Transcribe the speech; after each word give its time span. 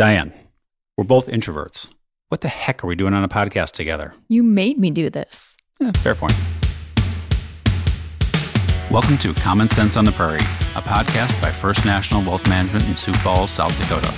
Diane, 0.00 0.32
we're 0.96 1.04
both 1.04 1.26
introverts. 1.26 1.90
What 2.30 2.40
the 2.40 2.48
heck 2.48 2.82
are 2.82 2.86
we 2.86 2.94
doing 2.94 3.12
on 3.12 3.22
a 3.22 3.28
podcast 3.28 3.72
together? 3.72 4.14
You 4.28 4.42
made 4.42 4.78
me 4.78 4.90
do 4.90 5.10
this. 5.10 5.58
Eh, 5.78 5.92
fair 5.98 6.14
point. 6.14 6.32
Welcome 8.90 9.18
to 9.18 9.34
Common 9.34 9.68
Sense 9.68 9.98
on 9.98 10.06
the 10.06 10.12
Prairie, 10.12 10.38
a 10.74 10.80
podcast 10.80 11.38
by 11.42 11.52
First 11.52 11.84
National 11.84 12.22
Wealth 12.22 12.48
Management 12.48 12.86
in 12.88 12.94
Sioux 12.94 13.12
Falls, 13.12 13.50
South 13.50 13.78
Dakota. 13.78 14.10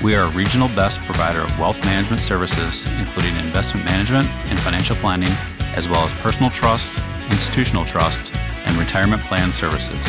We 0.00 0.14
are 0.14 0.26
a 0.26 0.30
regional 0.30 0.68
best 0.68 1.00
provider 1.00 1.40
of 1.40 1.58
wealth 1.58 1.84
management 1.84 2.22
services, 2.22 2.84
including 3.00 3.34
investment 3.38 3.84
management 3.84 4.28
and 4.48 4.60
financial 4.60 4.94
planning, 4.94 5.32
as 5.74 5.88
well 5.88 6.04
as 6.04 6.12
personal 6.12 6.50
trust, 6.50 7.00
institutional 7.32 7.84
trust, 7.84 8.32
and 8.64 8.76
retirement 8.76 9.22
plan 9.22 9.52
services. 9.52 10.04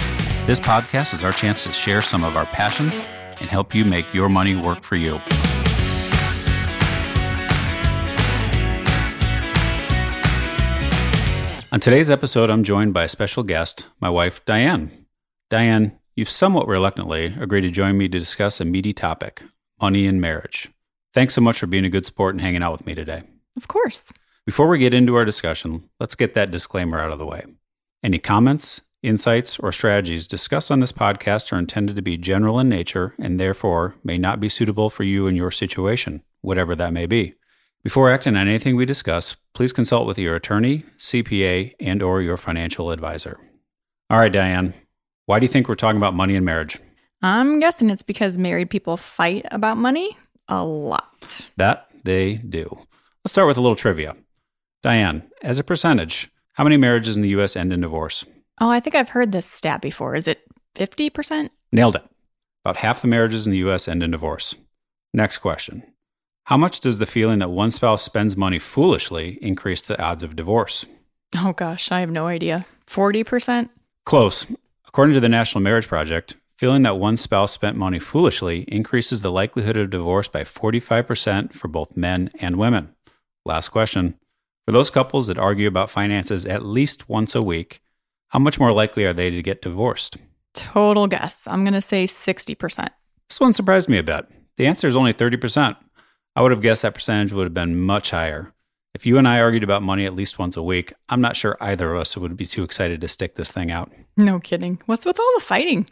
This 0.45 0.59
podcast 0.59 1.15
is 1.15 1.23
our 1.23 1.31
chance 1.31 1.63
to 1.63 1.73
share 1.73 2.01
some 2.01 2.23
of 2.23 2.37
our 2.37 2.45
passions 2.45 3.01
and 3.39 3.49
help 3.49 3.73
you 3.75 3.85
make 3.85 4.13
your 4.13 4.29
money 4.29 4.55
work 4.55 4.83
for 4.83 4.95
you. 4.95 5.19
On 11.69 11.79
today's 11.79 12.09
episode, 12.09 12.49
I'm 12.49 12.63
joined 12.63 12.93
by 12.93 13.03
a 13.03 13.07
special 13.09 13.43
guest, 13.43 13.87
my 13.99 14.09
wife, 14.09 14.43
Diane. 14.45 14.89
Diane, 15.49 15.99
you've 16.15 16.29
somewhat 16.29 16.67
reluctantly 16.67 17.35
agreed 17.39 17.61
to 17.61 17.69
join 17.69 17.97
me 17.97 18.07
to 18.07 18.17
discuss 18.19 18.59
a 18.59 18.65
meaty 18.65 18.93
topic 18.93 19.43
money 19.79 20.07
and 20.07 20.19
marriage. 20.19 20.69
Thanks 21.13 21.35
so 21.35 21.41
much 21.41 21.59
for 21.59 21.67
being 21.67 21.85
a 21.85 21.89
good 21.89 22.05
sport 22.05 22.33
and 22.33 22.41
hanging 22.41 22.63
out 22.63 22.71
with 22.71 22.85
me 22.85 22.95
today. 22.95 23.23
Of 23.55 23.67
course. 23.67 24.11
Before 24.45 24.67
we 24.67 24.79
get 24.79 24.93
into 24.93 25.15
our 25.15 25.25
discussion, 25.25 25.89
let's 25.99 26.15
get 26.15 26.33
that 26.33 26.51
disclaimer 26.51 26.99
out 26.99 27.11
of 27.11 27.19
the 27.19 27.25
way. 27.25 27.43
Any 28.01 28.17
comments, 28.17 28.81
insights, 29.07 29.57
or 29.59 29.71
strategies 29.71 30.27
discussed 30.27 30.69
on 30.69 30.79
this 30.79 30.91
podcast 30.91 31.51
are 31.51 31.59
intended 31.59 31.95
to 31.95 32.01
be 32.01 32.17
general 32.17 32.59
in 32.59 32.69
nature 32.69 33.15
and 33.17 33.39
therefore 33.39 33.95
may 34.03 34.17
not 34.17 34.39
be 34.39 34.49
suitable 34.49 34.89
for 34.89 35.03
you 35.03 35.27
and 35.27 35.35
your 35.35 35.51
situation, 35.51 36.23
whatever 36.41 36.75
that 36.75 36.93
may 36.93 37.05
be. 37.05 37.33
Before 37.83 38.11
acting 38.11 38.35
on 38.35 38.47
anything 38.47 38.75
we 38.75 38.85
discuss, 38.85 39.35
please 39.53 39.71
consult 39.71 40.07
with 40.07 40.19
your 40.19 40.35
attorney, 40.35 40.83
CPA, 40.97 41.73
and 41.79 42.03
or 42.03 42.21
your 42.21 42.37
financial 42.37 42.91
advisor. 42.91 43.39
All 44.09 44.19
right, 44.19 44.31
Diane, 44.31 44.73
why 45.25 45.39
do 45.39 45.45
you 45.45 45.51
think 45.51 45.67
we're 45.67 45.75
talking 45.75 45.97
about 45.97 46.13
money 46.13 46.35
and 46.35 46.45
marriage? 46.45 46.77
I'm 47.21 47.59
guessing 47.59 47.89
it's 47.89 48.03
because 48.03 48.37
married 48.37 48.69
people 48.69 48.97
fight 48.97 49.45
about 49.51 49.77
money 49.77 50.17
a 50.47 50.63
lot. 50.63 51.41
That 51.55 51.87
they 52.03 52.35
do. 52.35 52.79
Let's 53.23 53.33
start 53.33 53.47
with 53.47 53.57
a 53.57 53.61
little 53.61 53.75
trivia. 53.75 54.15
Diane, 54.83 55.29
as 55.41 55.59
a 55.59 55.63
percentage, 55.63 56.29
how 56.53 56.63
many 56.63 56.77
marriages 56.77 57.17
in 57.17 57.23
the 57.23 57.29
US 57.29 57.55
end 57.55 57.73
in 57.73 57.81
divorce? 57.81 58.25
Oh, 58.59 58.69
I 58.69 58.79
think 58.79 58.95
I've 58.95 59.09
heard 59.09 59.31
this 59.31 59.45
stat 59.45 59.81
before. 59.81 60.15
Is 60.15 60.27
it 60.27 60.41
50%? 60.75 61.49
Nailed 61.71 61.95
it. 61.95 62.05
About 62.65 62.77
half 62.77 63.01
the 63.01 63.07
marriages 63.07 63.45
in 63.45 63.51
the 63.51 63.59
US 63.69 63.87
end 63.87 64.01
in 64.03 64.11
divorce. 64.11 64.55
Next 65.13 65.37
question. 65.37 65.83
How 66.45 66.57
much 66.57 66.79
does 66.79 66.97
the 66.97 67.05
feeling 67.05 67.39
that 67.39 67.49
one 67.49 67.71
spouse 67.71 68.01
spends 68.01 68.37
money 68.37 68.57
foolishly 68.57 69.37
increase 69.41 69.81
the 69.81 70.01
odds 70.01 70.23
of 70.23 70.35
divorce? 70.35 70.85
Oh 71.35 71.53
gosh, 71.53 71.91
I 71.91 71.99
have 71.99 72.09
no 72.09 72.27
idea. 72.27 72.65
40%? 72.87 73.69
Close. 74.05 74.47
According 74.87 75.13
to 75.13 75.19
the 75.19 75.29
National 75.29 75.61
Marriage 75.61 75.87
Project, 75.87 76.35
feeling 76.57 76.83
that 76.83 76.97
one 76.97 77.17
spouse 77.17 77.51
spent 77.51 77.77
money 77.77 77.99
foolishly 77.99 78.61
increases 78.69 79.21
the 79.21 79.31
likelihood 79.31 79.77
of 79.77 79.89
divorce 79.89 80.29
by 80.29 80.43
45% 80.43 81.53
for 81.53 81.67
both 81.67 81.97
men 81.97 82.31
and 82.39 82.55
women. 82.55 82.95
Last 83.45 83.69
question. 83.69 84.15
For 84.65 84.71
those 84.71 84.89
couples 84.89 85.27
that 85.27 85.37
argue 85.37 85.67
about 85.67 85.89
finances 85.89 86.45
at 86.45 86.65
least 86.65 87.07
once 87.07 87.35
a 87.35 87.41
week, 87.41 87.81
how 88.29 88.39
much 88.39 88.59
more 88.59 88.71
likely 88.71 89.05
are 89.05 89.13
they 89.13 89.29
to 89.29 89.41
get 89.41 89.61
divorced? 89.61 90.17
Total 90.53 91.07
guess. 91.07 91.47
I'm 91.47 91.63
going 91.63 91.73
to 91.73 91.81
say 91.81 92.05
60%. 92.05 92.87
This 93.29 93.39
one 93.39 93.53
surprised 93.53 93.89
me 93.89 93.97
a 93.97 94.03
bit. 94.03 94.27
The 94.57 94.67
answer 94.67 94.87
is 94.87 94.97
only 94.97 95.13
30%. 95.13 95.75
I 96.35 96.41
would 96.41 96.51
have 96.51 96.61
guessed 96.61 96.81
that 96.81 96.93
percentage 96.93 97.33
would 97.33 97.45
have 97.45 97.53
been 97.53 97.79
much 97.79 98.11
higher. 98.11 98.53
If 98.93 99.05
you 99.05 99.17
and 99.17 99.27
I 99.27 99.39
argued 99.39 99.63
about 99.63 99.83
money 99.83 100.05
at 100.05 100.15
least 100.15 100.39
once 100.39 100.57
a 100.57 100.63
week, 100.63 100.93
I'm 101.09 101.21
not 101.21 101.35
sure 101.35 101.57
either 101.61 101.93
of 101.93 102.01
us 102.01 102.17
would 102.17 102.35
be 102.35 102.45
too 102.45 102.63
excited 102.63 103.01
to 103.01 103.07
stick 103.07 103.35
this 103.35 103.51
thing 103.51 103.69
out. 103.69 103.91
No 104.15 104.39
kidding. 104.39 104.81
What's 104.87 105.05
with 105.05 105.19
all 105.19 105.31
the 105.35 105.43
fighting? 105.43 105.87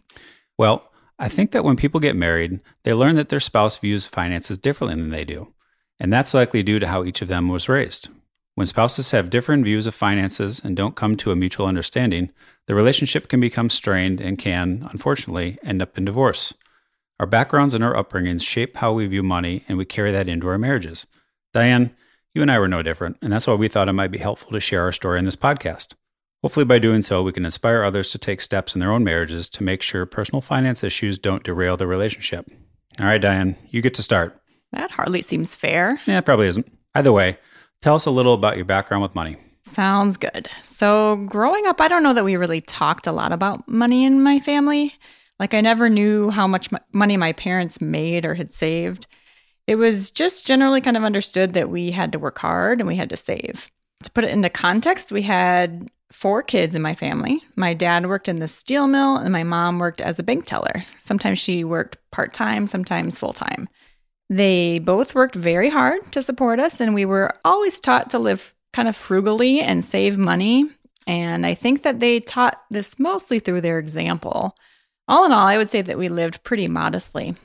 Well, 0.57 0.91
I 1.19 1.29
think 1.29 1.51
that 1.51 1.63
when 1.63 1.75
people 1.75 1.99
get 1.99 2.15
married, 2.15 2.59
they 2.83 2.93
learn 2.93 3.15
that 3.15 3.29
their 3.29 3.39
spouse 3.39 3.77
views 3.77 4.07
finances 4.07 4.57
differently 4.57 4.99
than 4.99 5.11
they 5.11 5.23
do. 5.23 5.53
And 5.99 6.11
that's 6.11 6.33
likely 6.33 6.63
due 6.63 6.79
to 6.79 6.87
how 6.87 7.03
each 7.03 7.21
of 7.21 7.27
them 7.27 7.47
was 7.47 7.69
raised. 7.69 8.09
When 8.55 8.65
spouses 8.65 9.11
have 9.11 9.29
different 9.29 9.65
views 9.65 9.85
of 9.85 9.93
finances 9.93 10.61
and 10.63 10.77
don't 10.77 10.95
come 10.95 11.17
to 11.17 11.31
a 11.31 11.35
mutual 11.35 11.67
understanding, 11.67 12.31
the 12.67 12.75
relationship 12.75 13.27
can 13.27 13.41
become 13.41 13.69
strained 13.69 14.21
and 14.21 14.37
can, 14.37 14.87
unfortunately, 14.91 15.59
end 15.61 15.81
up 15.81 15.97
in 15.97 16.05
divorce. 16.05 16.53
Our 17.19 17.25
backgrounds 17.25 17.73
and 17.73 17.83
our 17.83 17.93
upbringings 17.93 18.45
shape 18.45 18.77
how 18.77 18.93
we 18.93 19.07
view 19.07 19.23
money, 19.23 19.65
and 19.67 19.77
we 19.77 19.83
carry 19.83 20.13
that 20.13 20.29
into 20.29 20.47
our 20.47 20.57
marriages. 20.57 21.05
Diane, 21.53 21.93
you 22.33 22.41
and 22.41 22.49
I 22.49 22.59
were 22.59 22.69
no 22.69 22.81
different, 22.81 23.17
and 23.21 23.31
that's 23.31 23.45
why 23.45 23.55
we 23.55 23.67
thought 23.67 23.89
it 23.89 23.93
might 23.93 24.11
be 24.11 24.19
helpful 24.19 24.51
to 24.51 24.59
share 24.61 24.83
our 24.83 24.91
story 24.93 25.19
in 25.19 25.25
this 25.25 25.35
podcast. 25.35 25.93
Hopefully, 26.41 26.65
by 26.65 26.79
doing 26.79 27.01
so, 27.01 27.23
we 27.23 27.33
can 27.33 27.45
inspire 27.45 27.83
others 27.83 28.09
to 28.11 28.17
take 28.17 28.39
steps 28.39 28.73
in 28.73 28.79
their 28.79 28.91
own 28.91 29.03
marriages 29.03 29.49
to 29.49 29.63
make 29.63 29.81
sure 29.81 30.05
personal 30.05 30.41
finance 30.41 30.81
issues 30.81 31.19
don't 31.19 31.43
derail 31.43 31.75
the 31.75 31.87
relationship. 31.87 32.49
All 32.99 33.05
right, 33.05 33.21
Diane, 33.21 33.57
you 33.69 33.81
get 33.81 33.93
to 33.95 34.03
start. 34.03 34.39
That 34.71 34.91
hardly 34.91 35.21
seems 35.21 35.55
fair. 35.55 35.99
Yeah, 36.05 36.19
it 36.19 36.25
probably 36.25 36.47
isn't. 36.47 36.71
Either 36.93 37.11
way, 37.11 37.37
tell 37.81 37.95
us 37.95 38.05
a 38.05 38.11
little 38.11 38.33
about 38.33 38.55
your 38.55 38.65
background 38.65 39.03
with 39.03 39.15
money. 39.15 39.37
Sounds 39.63 40.17
good. 40.17 40.47
So, 40.63 41.15
growing 41.27 41.65
up, 41.65 41.81
I 41.81 41.87
don't 41.87 42.03
know 42.03 42.13
that 42.13 42.23
we 42.23 42.35
really 42.35 42.61
talked 42.61 43.07
a 43.07 43.11
lot 43.11 43.31
about 43.31 43.67
money 43.67 44.05
in 44.05 44.21
my 44.21 44.39
family. 44.39 44.93
Like, 45.39 45.53
I 45.53 45.61
never 45.61 45.89
knew 45.89 46.29
how 46.29 46.47
much 46.47 46.69
money 46.93 47.17
my 47.17 47.33
parents 47.33 47.81
made 47.81 48.25
or 48.25 48.35
had 48.35 48.53
saved. 48.53 49.07
It 49.67 49.75
was 49.75 50.11
just 50.11 50.45
generally 50.45 50.81
kind 50.81 50.95
of 50.95 51.03
understood 51.03 51.53
that 51.53 51.69
we 51.69 51.91
had 51.91 52.11
to 52.11 52.19
work 52.19 52.37
hard 52.37 52.79
and 52.79 52.87
we 52.87 52.95
had 52.95 53.09
to 53.09 53.17
save. 53.17 53.71
To 54.03 54.11
put 54.11 54.23
it 54.23 54.29
into 54.29 54.49
context, 54.49 55.11
we 55.11 55.23
had 55.23 55.89
four 56.11 56.43
kids 56.43 56.75
in 56.75 56.81
my 56.81 56.93
family. 56.93 57.41
My 57.55 57.73
dad 57.73 58.05
worked 58.05 58.27
in 58.27 58.39
the 58.39 58.47
steel 58.47 58.87
mill 58.87 59.17
and 59.17 59.31
my 59.31 59.43
mom 59.43 59.79
worked 59.79 59.99
as 59.99 60.19
a 60.19 60.23
bank 60.23 60.45
teller. 60.45 60.83
Sometimes 60.99 61.39
she 61.39 61.63
worked 61.63 61.97
part 62.11 62.33
time, 62.33 62.67
sometimes 62.67 63.17
full 63.17 63.33
time. 63.33 63.67
They 64.29 64.79
both 64.79 65.13
worked 65.13 65.35
very 65.35 65.69
hard 65.69 66.11
to 66.11 66.21
support 66.21 66.59
us, 66.59 66.81
and 66.81 66.93
we 66.93 67.05
were 67.05 67.33
always 67.43 67.79
taught 67.79 68.09
to 68.11 68.19
live 68.19 68.55
kind 68.73 68.87
of 68.87 68.95
frugally 68.95 69.61
and 69.61 69.85
save 69.85 70.17
money. 70.17 70.65
And 71.07 71.45
I 71.45 71.53
think 71.53 71.83
that 71.83 71.99
they 71.99 72.19
taught 72.19 72.61
this 72.71 72.97
mostly 72.97 73.39
through 73.39 73.61
their 73.61 73.77
example. 73.77 74.55
All 75.07 75.25
in 75.25 75.31
all, 75.31 75.47
I 75.47 75.57
would 75.57 75.69
say 75.69 75.81
that 75.83 75.99
we 75.99 76.09
lived 76.09 76.43
pretty 76.43 76.67
modestly. 76.67 77.35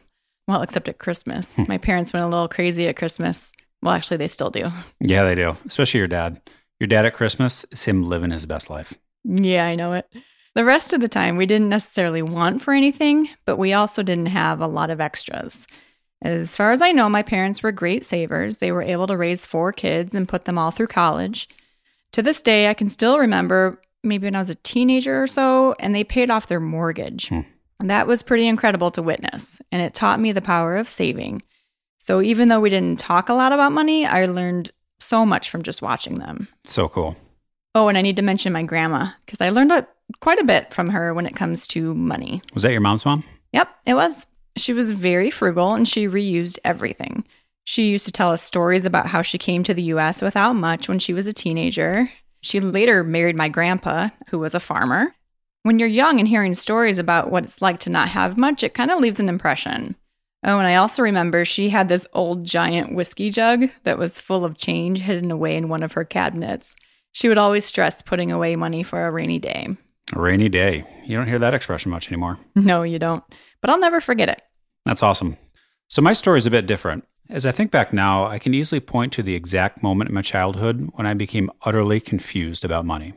Well, 0.49 0.63
except 0.63 0.89
at 0.89 0.99
Christmas. 0.99 1.57
Hmm. 1.57 1.65
My 1.69 1.77
parents 1.77 2.13
went 2.13 2.25
a 2.25 2.29
little 2.29 2.49
crazy 2.49 2.89
at 2.89 2.97
Christmas. 2.97 3.53
Well, 3.83 3.95
actually, 3.95 4.17
they 4.17 4.29
still 4.29 4.51
do. 4.51 4.71
Yeah, 5.01 5.25
they 5.25 5.35
do, 5.35 5.57
especially 5.67 5.99
your 5.99 6.09
dad. 6.09 6.41
Your 6.81 6.89
dad 6.89 7.05
at 7.05 7.15
Christmas 7.15 7.65
is 7.71 7.85
him 7.85 8.03
living 8.03 8.31
his 8.31 8.47
best 8.47 8.71
life. 8.71 8.95
Yeah, 9.25 9.67
I 9.67 9.75
know 9.75 9.93
it. 9.93 10.11
The 10.55 10.65
rest 10.65 10.93
of 10.93 11.01
the 11.01 11.09
time, 11.09 11.37
we 11.37 11.47
didn't 11.47 11.69
necessarily 11.69 12.23
want 12.23 12.63
for 12.63 12.73
anything, 12.73 13.29
but 13.45 13.57
we 13.57 13.73
also 13.73 14.03
didn't 14.03 14.27
have 14.27 14.61
a 14.61 14.67
lot 14.67 14.91
of 14.91 15.01
extras. 15.01 15.67
As 16.23 16.55
far 16.55 16.73
as 16.73 16.83
I 16.83 16.93
know, 16.93 17.09
my 17.09 17.23
parents 17.23 17.63
were 17.63 17.73
great 17.73 18.05
savers. 18.05 18.59
They 18.59 18.73
were 18.73 18.83
able 18.83 19.07
to 19.07 19.17
raise 19.17 19.47
four 19.47 19.73
kids 19.73 20.15
and 20.15 20.29
put 20.29 20.45
them 20.45 20.59
all 20.59 20.71
through 20.71 20.89
college. 20.89 21.49
To 22.13 22.23
this 22.23 22.43
day, 22.43 22.69
I 22.69 22.75
can 22.75 22.91
still 22.91 23.19
remember 23.19 23.81
maybe 24.03 24.27
when 24.27 24.37
I 24.37 24.41
was 24.41 24.51
a 24.51 24.55
teenager 24.57 25.23
or 25.23 25.27
so, 25.27 25.75
and 25.79 25.95
they 25.95 26.05
paid 26.05 26.31
off 26.31 26.47
their 26.47 26.61
mortgage. 26.61 27.29
Hmm. 27.29 27.41
That 27.81 28.07
was 28.07 28.23
pretty 28.23 28.47
incredible 28.47 28.91
to 28.93 29.03
witness, 29.03 29.61
and 29.73 29.81
it 29.81 29.95
taught 29.95 30.21
me 30.21 30.33
the 30.33 30.43
power 30.43 30.77
of 30.77 30.89
saving. 30.89 31.43
So 31.99 32.21
even 32.21 32.49
though 32.49 32.61
we 32.61 32.71
didn't 32.71 32.99
talk 32.99 33.29
a 33.29 33.35
lot 33.35 33.53
about 33.53 33.73
money, 33.73 34.07
I 34.07 34.27
learned 34.27 34.71
so 34.99 35.25
much 35.25 35.49
from 35.51 35.63
just 35.63 35.83
watching 35.83 36.19
them. 36.19 36.49
So 36.65 36.89
cool. 36.89 37.17
Oh, 37.75 37.89
and 37.89 37.97
I 37.97 38.03
need 38.03 38.17
to 38.17 38.23
mention 38.23 38.53
my 38.53 38.63
grandma 38.63 39.09
because 39.25 39.41
I 39.41 39.51
learned 39.51 39.73
a, 39.73 39.87
quite 40.21 40.41
a 40.41 40.45
bit 40.45 40.75
from 40.75 40.91
her 40.91 41.15
when 41.15 41.27
it 41.27 41.37
comes 41.37 41.67
to 41.69 41.95
money. 41.95 42.43
Was 42.53 42.65
that 42.65 42.73
your 42.73 42.81
mom's 42.81 43.05
mom? 43.05 43.25
Yep, 43.53 43.69
it 43.87 43.95
was. 43.95 44.27
She 44.61 44.73
was 44.73 44.91
very 44.91 45.31
frugal 45.31 45.75
and 45.75 45.89
she 45.89 46.07
reused 46.07 46.59
everything. 46.65 47.25
She 47.65 47.89
used 47.89 48.07
to 48.07 48.13
tell 48.13 48.31
us 48.31 48.43
stories 48.43 48.87
about 48.87 49.07
how 49.07 49.23
she 49.23 49.39
came 49.39 49.63
to 49.65 49.75
the 49.75 49.85
US 49.85 50.23
without 50.23 50.55
much 50.55 50.89
when 50.89 50.99
she 50.99 51.13
was 51.13 51.27
a 51.27 51.33
teenager. 51.33 52.11
She 52.43 52.61
later 52.61 53.05
married 53.05 53.37
my 53.37 53.49
grandpa, 53.49 54.09
who 54.29 54.39
was 54.39 54.55
a 54.55 54.61
farmer. 54.61 55.15
When 55.63 55.79
you're 55.79 55.89
young 55.89 56.19
and 56.19 56.27
hearing 56.27 56.55
stories 56.55 56.99
about 56.99 57.31
what 57.31 57.45
it's 57.45 57.61
like 57.61 57.79
to 57.81 57.91
not 57.91 58.09
have 58.09 58.39
much, 58.39 58.63
it 58.63 58.75
kind 58.75 58.91
of 58.91 58.99
leaves 58.99 59.21
an 59.21 59.29
impression. 59.29 59.95
Oh, 60.43 60.59
and 60.59 60.67
I 60.67 60.77
also 60.77 61.03
remember 61.03 61.45
she 61.45 61.69
had 61.69 61.89
this 61.89 62.07
old 62.15 62.45
giant 62.45 62.95
whiskey 62.95 63.29
jug 63.29 63.67
that 63.85 63.99
was 63.99 64.21
full 64.21 64.47
of 64.47 64.57
change 64.57 65.01
hidden 65.01 65.31
away 65.31 65.55
in 65.55 65.69
one 65.69 65.83
of 65.83 65.93
her 65.93 66.05
cabinets. 66.05 66.75
She 67.13 67.29
would 67.29 67.37
always 67.39 67.67
stress 67.67 68.01
putting 68.01 68.33
away 68.33 68.57
money 68.57 68.83
for 68.83 69.07
a 69.07 69.11
rainy 69.11 69.39
day. 69.39 69.69
A 70.15 70.21
rainy 70.21 70.49
day. 70.49 70.85
You 71.05 71.17
don't 71.17 71.29
hear 71.29 71.39
that 71.39 71.55
expression 71.55 71.91
much 71.91 72.09
anymore. 72.09 72.39
No, 72.55 72.83
you 72.83 72.99
don't. 72.99 73.23
But 73.61 73.69
I'll 73.69 73.79
never 73.79 74.01
forget 74.01 74.31
it. 74.31 74.41
That's 74.85 75.03
awesome. 75.03 75.37
So, 75.89 76.03
my 76.03 76.13
story 76.13 76.39
is 76.39 76.47
a 76.47 76.51
bit 76.51 76.67
different. 76.67 77.05
As 77.29 77.47
I 77.47 77.53
think 77.53 77.71
back 77.71 77.93
now, 77.93 78.27
I 78.27 78.39
can 78.39 78.55
easily 78.55 78.81
point 78.81 79.13
to 79.13 79.23
the 79.23 79.35
exact 79.35 79.83
moment 79.83 80.11
in 80.11 80.15
my 80.15 80.23
childhood 80.23 80.91
when 80.95 81.07
I 81.07 81.15
became 81.15 81.51
utterly 81.63 82.01
confused 82.01 82.65
about 82.65 82.85
money. 82.85 83.15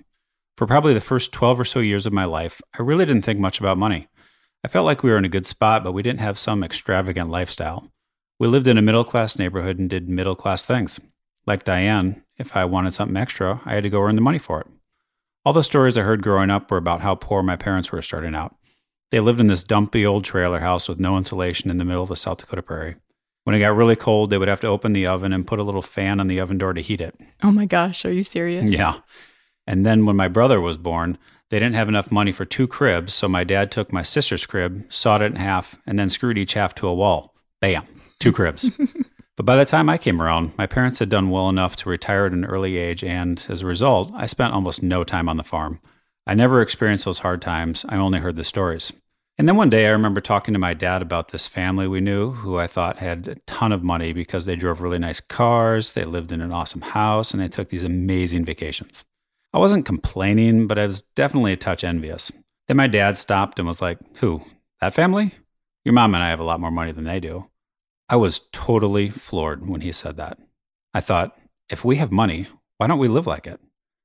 For 0.55 0.67
probably 0.67 0.93
the 0.93 1.01
first 1.01 1.31
12 1.31 1.59
or 1.59 1.65
so 1.65 1.79
years 1.79 2.05
of 2.05 2.13
my 2.13 2.25
life, 2.25 2.61
I 2.77 2.83
really 2.83 3.05
didn't 3.05 3.25
think 3.25 3.39
much 3.39 3.59
about 3.59 3.77
money. 3.77 4.07
I 4.63 4.67
felt 4.67 4.85
like 4.85 5.01
we 5.01 5.09
were 5.09 5.17
in 5.17 5.25
a 5.25 5.29
good 5.29 5.47
spot, 5.47 5.83
but 5.83 5.93
we 5.93 6.03
didn't 6.03 6.19
have 6.19 6.37
some 6.37 6.63
extravagant 6.63 7.29
lifestyle. 7.29 7.91
We 8.39 8.47
lived 8.47 8.67
in 8.67 8.77
a 8.77 8.81
middle 8.81 9.03
class 9.03 9.39
neighborhood 9.39 9.79
and 9.79 9.89
did 9.89 10.07
middle 10.07 10.35
class 10.35 10.63
things. 10.63 10.99
Like 11.45 11.63
Diane, 11.63 12.23
if 12.37 12.55
I 12.55 12.65
wanted 12.65 12.93
something 12.93 13.17
extra, 13.17 13.61
I 13.65 13.73
had 13.73 13.83
to 13.83 13.89
go 13.89 14.01
earn 14.01 14.15
the 14.15 14.21
money 14.21 14.39
for 14.39 14.61
it. 14.61 14.67
All 15.43 15.53
the 15.53 15.63
stories 15.63 15.97
I 15.97 16.03
heard 16.03 16.23
growing 16.23 16.49
up 16.49 16.71
were 16.71 16.77
about 16.77 17.01
how 17.01 17.15
poor 17.15 17.43
my 17.43 17.55
parents 17.55 17.91
were 17.91 18.01
starting 18.01 18.35
out. 18.35 18.55
They 19.13 19.19
lived 19.19 19.39
in 19.39 19.45
this 19.45 19.63
dumpy 19.63 20.07
old 20.07 20.23
trailer 20.23 20.61
house 20.61 20.89
with 20.89 20.99
no 20.99 21.19
insulation 21.19 21.69
in 21.69 21.77
the 21.77 21.85
middle 21.85 22.01
of 22.01 22.09
the 22.09 22.15
South 22.15 22.39
Dakota 22.39 22.63
prairie. 22.63 22.95
When 23.43 23.55
it 23.55 23.59
got 23.59 23.75
really 23.75 23.95
cold, 23.95 24.31
they 24.31 24.39
would 24.39 24.47
have 24.47 24.61
to 24.61 24.67
open 24.67 24.93
the 24.93 25.05
oven 25.05 25.31
and 25.31 25.45
put 25.45 25.59
a 25.59 25.63
little 25.63 25.83
fan 25.83 26.19
on 26.19 26.25
the 26.25 26.39
oven 26.39 26.57
door 26.57 26.73
to 26.73 26.81
heat 26.81 26.99
it. 26.99 27.13
Oh 27.43 27.51
my 27.51 27.65
gosh, 27.65 28.05
are 28.05 28.11
you 28.11 28.23
serious? 28.23 28.67
Yeah. 28.67 29.01
And 29.67 29.85
then 29.85 30.07
when 30.07 30.15
my 30.15 30.27
brother 30.27 30.59
was 30.59 30.79
born, 30.79 31.19
they 31.51 31.59
didn't 31.59 31.75
have 31.75 31.89
enough 31.89 32.11
money 32.11 32.31
for 32.31 32.43
two 32.43 32.65
cribs, 32.67 33.13
so 33.13 33.27
my 33.27 33.43
dad 33.43 33.71
took 33.71 33.93
my 33.93 34.01
sister's 34.01 34.47
crib, 34.47 34.91
sawed 34.91 35.21
it 35.21 35.25
in 35.25 35.35
half, 35.35 35.79
and 35.85 35.99
then 35.99 36.09
screwed 36.09 36.39
each 36.39 36.55
half 36.55 36.73
to 36.73 36.87
a 36.87 36.95
wall. 36.95 37.35
Bam, 37.61 37.85
two 38.19 38.31
cribs. 38.31 38.71
but 39.37 39.45
by 39.45 39.55
the 39.55 39.63
time 39.63 39.89
I 39.89 39.99
came 39.99 40.23
around, 40.23 40.57
my 40.57 40.65
parents 40.65 40.97
had 40.97 41.09
done 41.09 41.29
well 41.29 41.49
enough 41.49 41.75
to 41.75 41.89
retire 41.89 42.25
at 42.25 42.31
an 42.31 42.45
early 42.45 42.77
age, 42.77 43.03
and 43.03 43.45
as 43.47 43.61
a 43.61 43.67
result, 43.67 44.11
I 44.15 44.25
spent 44.25 44.55
almost 44.55 44.81
no 44.81 45.03
time 45.03 45.29
on 45.29 45.37
the 45.37 45.43
farm. 45.43 45.81
I 46.25 46.33
never 46.33 46.63
experienced 46.63 47.05
those 47.05 47.19
hard 47.19 47.43
times, 47.43 47.85
I 47.87 47.97
only 47.97 48.17
heard 48.17 48.37
the 48.37 48.43
stories. 48.43 48.91
And 49.37 49.47
then 49.47 49.55
one 49.55 49.69
day 49.69 49.87
I 49.87 49.91
remember 49.91 50.21
talking 50.21 50.53
to 50.53 50.59
my 50.59 50.75
dad 50.75 51.01
about 51.01 51.29
this 51.29 51.47
family 51.47 51.87
we 51.87 52.01
knew 52.01 52.31
who 52.31 52.57
I 52.59 52.67
thought 52.67 52.99
had 52.99 53.27
a 53.27 53.35
ton 53.47 53.71
of 53.71 53.83
money 53.83 54.13
because 54.13 54.45
they 54.45 54.55
drove 54.55 54.79
really 54.79 54.99
nice 54.99 55.19
cars, 55.19 55.93
they 55.93 56.05
lived 56.05 56.31
in 56.31 56.39
an 56.39 56.51
awesome 56.51 56.81
house, 56.81 57.33
and 57.33 57.41
they 57.41 57.47
took 57.47 57.69
these 57.69 57.83
amazing 57.83 58.45
vacations. 58.45 59.03
I 59.51 59.57
wasn't 59.57 59.85
complaining, 59.85 60.67
but 60.67 60.77
I 60.77 60.85
was 60.85 61.01
definitely 61.15 61.53
a 61.53 61.57
touch 61.57 61.83
envious. 61.83 62.31
Then 62.67 62.77
my 62.77 62.87
dad 62.87 63.17
stopped 63.17 63.57
and 63.57 63.67
was 63.67 63.81
like, 63.81 63.97
Who? 64.17 64.43
That 64.81 64.93
family? 64.93 65.33
Your 65.83 65.93
mom 65.93 66.13
and 66.13 66.23
I 66.23 66.29
have 66.29 66.39
a 66.39 66.45
lot 66.45 66.59
more 66.59 66.71
money 66.71 66.91
than 66.91 67.03
they 67.03 67.19
do. 67.19 67.49
I 68.09 68.15
was 68.15 68.47
totally 68.51 69.09
floored 69.09 69.67
when 69.67 69.81
he 69.81 69.91
said 69.91 70.17
that. 70.17 70.37
I 70.93 71.01
thought, 71.01 71.37
if 71.69 71.83
we 71.83 71.95
have 71.97 72.11
money, 72.11 72.47
why 72.77 72.87
don't 72.87 72.99
we 72.99 73.07
live 73.07 73.27
like 73.27 73.47
it? 73.47 73.59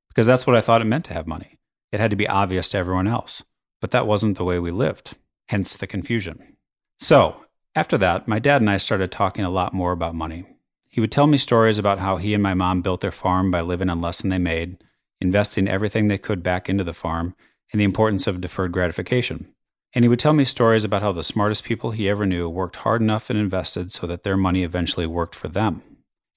Because 0.07 0.25
that's 0.25 0.47
what 0.47 0.55
I 0.55 0.61
thought 0.61 0.81
it 0.81 0.85
meant 0.85 1.05
to 1.05 1.13
have 1.13 1.27
money. 1.27 1.59
It 1.91 1.99
had 1.99 2.09
to 2.09 2.15
be 2.15 2.27
obvious 2.27 2.69
to 2.69 2.77
everyone 2.77 3.07
else. 3.07 3.43
But 3.81 3.91
that 3.91 4.07
wasn't 4.07 4.37
the 4.37 4.43
way 4.43 4.59
we 4.59 4.71
lived, 4.71 5.15
hence 5.47 5.75
the 5.75 5.87
confusion. 5.87 6.57
So, 6.97 7.45
after 7.75 7.97
that, 7.97 8.27
my 8.27 8.39
dad 8.39 8.61
and 8.61 8.69
I 8.69 8.77
started 8.77 9.11
talking 9.11 9.45
a 9.45 9.49
lot 9.49 9.73
more 9.73 9.91
about 9.91 10.15
money. 10.15 10.45
He 10.89 10.99
would 10.99 11.11
tell 11.11 11.27
me 11.27 11.37
stories 11.37 11.77
about 11.77 11.99
how 11.99 12.17
he 12.17 12.33
and 12.33 12.41
my 12.41 12.53
mom 12.53 12.81
built 12.81 13.01
their 13.01 13.11
farm 13.11 13.51
by 13.51 13.61
living 13.61 13.89
on 13.89 14.01
less 14.01 14.21
than 14.21 14.31
they 14.31 14.39
made, 14.39 14.83
investing 15.21 15.67
everything 15.67 16.07
they 16.07 16.17
could 16.17 16.41
back 16.41 16.67
into 16.67 16.83
the 16.83 16.93
farm, 16.93 17.35
and 17.71 17.79
the 17.79 17.85
importance 17.85 18.25
of 18.27 18.41
deferred 18.41 18.71
gratification. 18.71 19.53
And 19.93 20.03
he 20.03 20.09
would 20.09 20.19
tell 20.19 20.33
me 20.33 20.45
stories 20.45 20.83
about 20.83 21.01
how 21.01 21.11
the 21.11 21.23
smartest 21.23 21.63
people 21.63 21.91
he 21.91 22.09
ever 22.09 22.25
knew 22.25 22.49
worked 22.49 22.77
hard 22.77 23.01
enough 23.01 23.29
and 23.29 23.39
invested 23.39 23.91
so 23.91 24.07
that 24.07 24.23
their 24.23 24.37
money 24.37 24.63
eventually 24.63 25.05
worked 25.05 25.35
for 25.35 25.47
them. 25.47 25.81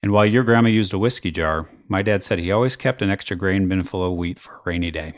And 0.01 0.11
while 0.11 0.25
your 0.25 0.43
grandma 0.43 0.69
used 0.69 0.93
a 0.93 0.99
whiskey 0.99 1.31
jar, 1.31 1.69
my 1.87 2.01
dad 2.01 2.23
said 2.23 2.39
he 2.39 2.51
always 2.51 2.75
kept 2.75 3.01
an 3.01 3.09
extra 3.09 3.37
grain 3.37 3.67
bin 3.67 3.83
full 3.83 4.03
of 4.03 4.17
wheat 4.17 4.39
for 4.39 4.55
a 4.55 4.61
rainy 4.65 4.91
day. 4.91 5.13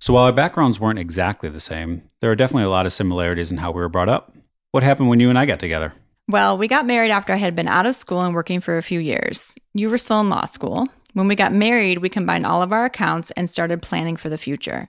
So 0.00 0.12
while 0.14 0.24
our 0.24 0.32
backgrounds 0.32 0.78
weren't 0.78 0.98
exactly 0.98 1.48
the 1.48 1.60
same, 1.60 2.08
there 2.20 2.30
are 2.30 2.36
definitely 2.36 2.64
a 2.64 2.70
lot 2.70 2.86
of 2.86 2.92
similarities 2.92 3.50
in 3.50 3.58
how 3.58 3.72
we 3.72 3.80
were 3.80 3.88
brought 3.88 4.08
up. 4.08 4.32
What 4.70 4.82
happened 4.82 5.08
when 5.08 5.20
you 5.20 5.28
and 5.28 5.38
I 5.38 5.44
got 5.44 5.58
together? 5.58 5.92
Well, 6.28 6.58
we 6.58 6.68
got 6.68 6.86
married 6.86 7.10
after 7.10 7.32
I 7.32 7.36
had 7.36 7.56
been 7.56 7.68
out 7.68 7.86
of 7.86 7.96
school 7.96 8.20
and 8.20 8.34
working 8.34 8.60
for 8.60 8.76
a 8.76 8.82
few 8.82 9.00
years. 9.00 9.54
You 9.74 9.90
were 9.90 9.98
still 9.98 10.20
in 10.20 10.28
law 10.28 10.44
school. 10.44 10.86
When 11.14 11.26
we 11.26 11.34
got 11.34 11.52
married, 11.52 11.98
we 11.98 12.10
combined 12.10 12.46
all 12.46 12.62
of 12.62 12.72
our 12.72 12.84
accounts 12.84 13.30
and 13.32 13.48
started 13.48 13.82
planning 13.82 14.16
for 14.16 14.28
the 14.28 14.38
future. 14.38 14.88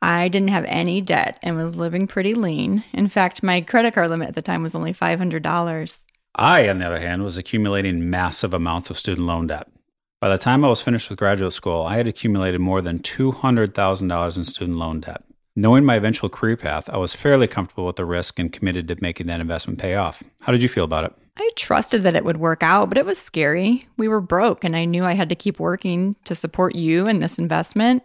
I 0.00 0.28
didn't 0.28 0.48
have 0.48 0.64
any 0.66 1.00
debt 1.00 1.38
and 1.42 1.56
was 1.56 1.76
living 1.76 2.06
pretty 2.06 2.34
lean. 2.34 2.84
In 2.92 3.08
fact, 3.08 3.42
my 3.42 3.60
credit 3.60 3.94
card 3.94 4.10
limit 4.10 4.28
at 4.28 4.34
the 4.36 4.42
time 4.42 4.62
was 4.62 4.74
only 4.74 4.94
$500. 4.94 6.04
I, 6.36 6.68
on 6.68 6.78
the 6.78 6.86
other 6.86 7.00
hand, 7.00 7.24
was 7.24 7.36
accumulating 7.36 8.08
massive 8.08 8.54
amounts 8.54 8.90
of 8.90 8.98
student 8.98 9.26
loan 9.26 9.48
debt. 9.48 9.68
By 10.18 10.30
the 10.30 10.38
time 10.38 10.64
I 10.64 10.68
was 10.68 10.80
finished 10.80 11.10
with 11.10 11.18
graduate 11.18 11.52
school, 11.52 11.82
I 11.82 11.96
had 11.96 12.06
accumulated 12.06 12.58
more 12.58 12.80
than 12.80 13.00
$200,000 13.00 14.36
in 14.38 14.44
student 14.46 14.78
loan 14.78 15.00
debt. 15.00 15.22
Knowing 15.54 15.84
my 15.84 15.96
eventual 15.96 16.30
career 16.30 16.56
path, 16.56 16.88
I 16.88 16.96
was 16.96 17.12
fairly 17.12 17.46
comfortable 17.46 17.84
with 17.84 17.96
the 17.96 18.06
risk 18.06 18.38
and 18.38 18.50
committed 18.50 18.88
to 18.88 18.96
making 19.02 19.26
that 19.26 19.42
investment 19.42 19.78
pay 19.78 19.94
off. 19.94 20.22
How 20.40 20.52
did 20.52 20.62
you 20.62 20.70
feel 20.70 20.84
about 20.84 21.04
it? 21.04 21.12
I 21.36 21.50
trusted 21.54 22.02
that 22.02 22.16
it 22.16 22.24
would 22.24 22.38
work 22.38 22.62
out, 22.62 22.88
but 22.88 22.96
it 22.96 23.04
was 23.04 23.18
scary. 23.18 23.86
We 23.98 24.08
were 24.08 24.22
broke, 24.22 24.64
and 24.64 24.74
I 24.74 24.86
knew 24.86 25.04
I 25.04 25.12
had 25.12 25.28
to 25.28 25.34
keep 25.34 25.60
working 25.60 26.16
to 26.24 26.34
support 26.34 26.74
you 26.74 27.06
and 27.06 27.22
this 27.22 27.38
investment. 27.38 28.02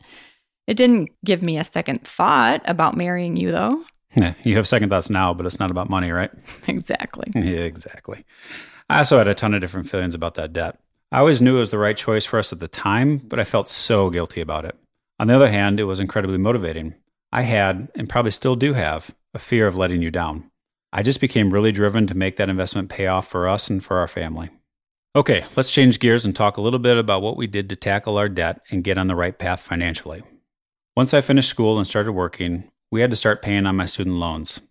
It 0.67 0.75
didn't 0.75 1.11
give 1.23 1.41
me 1.41 1.57
a 1.57 1.63
second 1.63 2.05
thought 2.05 2.61
about 2.65 2.97
marrying 2.97 3.37
you, 3.37 3.51
though. 3.51 3.85
Yeah, 4.17 4.33
you 4.43 4.57
have 4.57 4.67
second 4.67 4.89
thoughts 4.89 5.09
now, 5.09 5.33
but 5.33 5.45
it's 5.45 5.59
not 5.61 5.71
about 5.71 5.89
money, 5.89 6.11
right? 6.11 6.31
exactly. 6.67 7.31
Yeah, 7.35 7.61
exactly. 7.61 8.25
I 8.89 8.97
also 8.97 9.17
had 9.17 9.29
a 9.29 9.33
ton 9.33 9.53
of 9.53 9.61
different 9.61 9.89
feelings 9.89 10.13
about 10.13 10.33
that 10.33 10.51
debt. 10.51 10.77
I 11.11 11.19
always 11.19 11.41
knew 11.41 11.57
it 11.57 11.59
was 11.59 11.71
the 11.71 11.77
right 11.77 11.97
choice 11.97 12.25
for 12.25 12.39
us 12.39 12.53
at 12.53 12.59
the 12.59 12.69
time, 12.69 13.17
but 13.17 13.39
I 13.39 13.43
felt 13.43 13.67
so 13.67 14.09
guilty 14.09 14.39
about 14.39 14.63
it. 14.63 14.77
On 15.19 15.27
the 15.27 15.35
other 15.35 15.49
hand, 15.49 15.79
it 15.79 15.83
was 15.83 15.99
incredibly 15.99 16.37
motivating. 16.37 16.95
I 17.33 17.41
had, 17.41 17.89
and 17.95 18.07
probably 18.07 18.31
still 18.31 18.55
do 18.55 18.73
have, 18.73 19.13
a 19.33 19.39
fear 19.39 19.67
of 19.67 19.75
letting 19.77 20.01
you 20.01 20.09
down. 20.09 20.49
I 20.93 21.03
just 21.03 21.19
became 21.21 21.51
really 21.51 21.73
driven 21.73 22.07
to 22.07 22.15
make 22.15 22.37
that 22.37 22.49
investment 22.49 22.89
pay 22.89 23.07
off 23.07 23.27
for 23.27 23.47
us 23.47 23.69
and 23.69 23.83
for 23.83 23.97
our 23.97 24.07
family. 24.07 24.49
Okay, 25.13 25.45
let's 25.57 25.69
change 25.69 25.99
gears 25.99 26.25
and 26.25 26.33
talk 26.33 26.55
a 26.55 26.61
little 26.61 26.79
bit 26.79 26.97
about 26.97 27.21
what 27.21 27.35
we 27.35 27.45
did 27.45 27.67
to 27.69 27.75
tackle 27.75 28.17
our 28.17 28.29
debt 28.29 28.61
and 28.71 28.83
get 28.83 28.97
on 28.97 29.07
the 29.07 29.15
right 29.15 29.37
path 29.37 29.59
financially. 29.59 30.23
Once 30.95 31.13
I 31.13 31.19
finished 31.19 31.49
school 31.49 31.77
and 31.77 31.85
started 31.85 32.13
working, 32.13 32.69
we 32.89 33.01
had 33.01 33.09
to 33.11 33.17
start 33.17 33.41
paying 33.41 33.65
on 33.65 33.75
my 33.75 33.85
student 33.85 34.15
loans. 34.15 34.61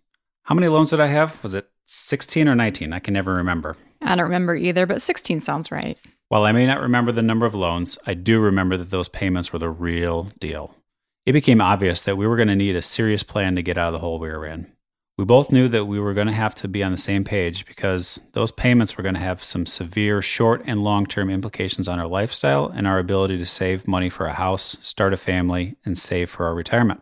How 0.43 0.55
many 0.55 0.67
loans 0.67 0.89
did 0.89 0.99
I 0.99 1.07
have? 1.07 1.41
Was 1.43 1.53
it 1.53 1.69
16 1.85 2.47
or 2.47 2.55
19? 2.55 2.93
I 2.93 2.99
can 2.99 3.13
never 3.13 3.35
remember. 3.35 3.77
I 4.01 4.15
don't 4.15 4.25
remember 4.25 4.55
either, 4.55 4.87
but 4.87 5.03
16 5.03 5.41
sounds 5.41 5.71
right. 5.71 5.99
While 6.31 6.45
I 6.45 6.53
may 6.53 6.65
not 6.65 6.79
remember 6.79 7.11
the 7.11 7.21
number 7.21 7.45
of 7.45 7.53
loans, 7.53 7.97
I 8.07 8.13
do 8.13 8.39
remember 8.39 8.77
that 8.77 8.89
those 8.89 9.09
payments 9.09 9.51
were 9.51 9.59
the 9.59 9.69
real 9.69 10.31
deal. 10.39 10.77
It 11.25 11.33
became 11.33 11.59
obvious 11.59 12.01
that 12.03 12.15
we 12.15 12.25
were 12.25 12.37
going 12.37 12.47
to 12.47 12.55
need 12.55 12.77
a 12.77 12.81
serious 12.81 13.21
plan 13.21 13.53
to 13.57 13.61
get 13.61 13.77
out 13.77 13.87
of 13.87 13.91
the 13.91 13.99
hole 13.99 14.17
we 14.17 14.29
were 14.29 14.45
in. 14.45 14.71
We 15.17 15.25
both 15.25 15.51
knew 15.51 15.67
that 15.67 15.87
we 15.87 15.99
were 15.99 16.13
going 16.13 16.27
to 16.27 16.33
have 16.33 16.55
to 16.55 16.69
be 16.69 16.83
on 16.83 16.93
the 16.93 16.97
same 16.97 17.25
page 17.25 17.65
because 17.65 18.21
those 18.31 18.49
payments 18.49 18.95
were 18.95 19.03
going 19.03 19.15
to 19.15 19.19
have 19.19 19.43
some 19.43 19.65
severe 19.65 20.21
short 20.21 20.61
and 20.65 20.81
long 20.81 21.05
term 21.05 21.29
implications 21.29 21.89
on 21.89 21.99
our 21.99 22.07
lifestyle 22.07 22.67
and 22.67 22.87
our 22.87 22.97
ability 22.97 23.37
to 23.37 23.45
save 23.45 23.85
money 23.85 24.09
for 24.09 24.25
a 24.25 24.31
house, 24.31 24.77
start 24.81 25.11
a 25.11 25.17
family, 25.17 25.75
and 25.83 25.97
save 25.97 26.29
for 26.29 26.45
our 26.45 26.55
retirement. 26.55 27.01